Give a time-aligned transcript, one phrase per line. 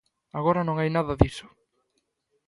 [0.39, 1.47] Agora non hai nada diso.